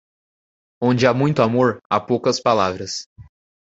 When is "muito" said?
1.13-1.43